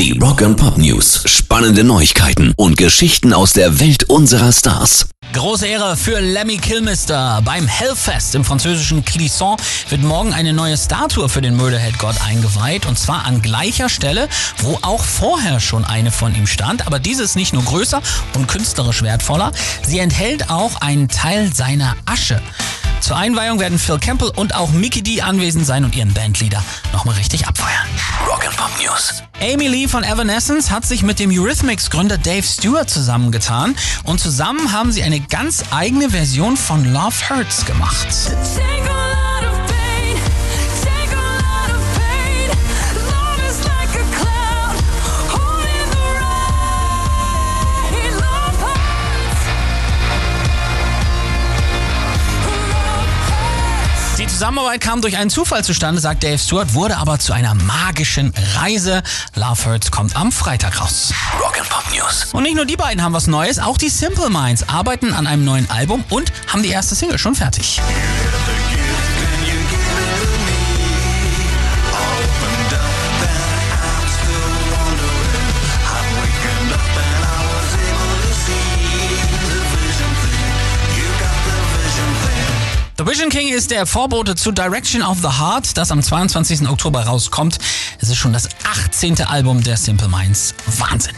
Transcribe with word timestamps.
Die 0.00 0.18
Rock 0.18 0.40
and 0.40 0.56
Pop 0.56 0.78
News. 0.78 1.24
Spannende 1.26 1.84
Neuigkeiten 1.84 2.54
und 2.56 2.78
Geschichten 2.78 3.34
aus 3.34 3.52
der 3.52 3.80
Welt 3.80 4.04
unserer 4.04 4.50
Stars. 4.50 5.10
Große 5.34 5.66
Ehre 5.66 5.94
für 5.94 6.20
Lemmy 6.20 6.56
Kilmister. 6.56 7.42
Beim 7.44 7.66
Hellfest 7.66 8.34
im 8.34 8.42
französischen 8.42 9.04
Clisson 9.04 9.58
wird 9.90 10.02
morgen 10.02 10.32
eine 10.32 10.54
neue 10.54 10.78
Statue 10.78 11.28
für 11.28 11.42
den 11.42 11.54
Murderhead-Gott 11.54 12.16
eingeweiht. 12.26 12.86
Und 12.86 12.98
zwar 12.98 13.26
an 13.26 13.42
gleicher 13.42 13.90
Stelle, 13.90 14.30
wo 14.62 14.78
auch 14.80 15.04
vorher 15.04 15.60
schon 15.60 15.84
eine 15.84 16.10
von 16.10 16.34
ihm 16.34 16.46
stand. 16.46 16.86
Aber 16.86 16.98
diese 16.98 17.22
ist 17.22 17.36
nicht 17.36 17.52
nur 17.52 17.64
größer 17.64 18.00
und 18.34 18.48
künstlerisch 18.48 19.02
wertvoller, 19.02 19.52
sie 19.86 19.98
enthält 19.98 20.48
auch 20.48 20.80
einen 20.80 21.08
Teil 21.08 21.52
seiner 21.52 21.94
Asche. 22.06 22.40
Zur 23.02 23.18
Einweihung 23.18 23.60
werden 23.60 23.78
Phil 23.78 23.98
Campbell 23.98 24.32
und 24.34 24.54
auch 24.54 24.70
Mickey 24.70 25.02
D 25.02 25.20
anwesend 25.20 25.66
sein 25.66 25.84
und 25.84 25.94
ihren 25.94 26.14
Bandleader 26.14 26.64
nochmal 26.94 27.16
richtig 27.16 27.46
abfeuern. 27.46 27.88
Amy 29.40 29.68
Lee 29.68 29.88
von 29.88 30.04
Evanescence 30.04 30.70
hat 30.70 30.84
sich 30.84 31.02
mit 31.02 31.18
dem 31.18 31.30
Eurythmics-Gründer 31.30 32.18
Dave 32.18 32.42
Stewart 32.42 32.90
zusammengetan 32.90 33.74
und 34.04 34.20
zusammen 34.20 34.72
haben 34.72 34.92
sie 34.92 35.02
eine 35.02 35.20
ganz 35.20 35.64
eigene 35.70 36.10
Version 36.10 36.56
von 36.56 36.92
Love 36.92 37.30
Hurts 37.30 37.64
gemacht. 37.64 38.08
Zusammenarbeit 54.30 54.80
kam 54.80 55.02
durch 55.02 55.16
einen 55.16 55.28
Zufall 55.28 55.64
zustande, 55.64 56.00
sagt 56.00 56.22
Dave 56.22 56.38
Stewart, 56.38 56.72
wurde 56.72 56.96
aber 56.96 57.18
zu 57.18 57.32
einer 57.32 57.52
magischen 57.54 58.32
Reise. 58.54 59.02
Love 59.34 59.66
Hurts 59.66 59.90
kommt 59.90 60.16
am 60.16 60.32
Freitag 60.32 60.80
raus. 60.80 61.12
Rock 61.38 61.58
and 61.58 61.68
Pop 61.68 61.84
News. 61.92 62.28
Und 62.32 62.44
nicht 62.44 62.54
nur 62.54 62.64
die 62.64 62.76
beiden 62.76 63.02
haben 63.02 63.12
was 63.12 63.26
Neues, 63.26 63.58
auch 63.58 63.76
die 63.76 63.90
Simple 63.90 64.30
Minds 64.30 64.66
arbeiten 64.68 65.12
an 65.12 65.26
einem 65.26 65.44
neuen 65.44 65.68
Album 65.70 66.04
und 66.08 66.32
haben 66.46 66.62
die 66.62 66.70
erste 66.70 66.94
Single 66.94 67.18
schon 67.18 67.34
fertig. 67.34 67.80
The 83.00 83.06
Vision 83.06 83.30
King 83.30 83.48
ist 83.48 83.70
der 83.70 83.86
Vorbote 83.86 84.36
zu 84.36 84.52
Direction 84.52 85.00
of 85.00 85.20
the 85.22 85.40
Heart, 85.40 85.78
das 85.78 85.90
am 85.90 86.02
22. 86.02 86.68
Oktober 86.68 87.00
rauskommt. 87.00 87.56
Es 87.98 88.10
ist 88.10 88.16
schon 88.18 88.34
das 88.34 88.46
18. 88.62 89.22
Album 89.22 89.62
der 89.62 89.78
Simple 89.78 90.08
Minds. 90.08 90.54
Wahnsinn. 90.66 91.16